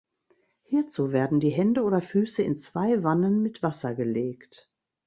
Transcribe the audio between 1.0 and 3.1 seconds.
werden die Hände oder Füße in zwei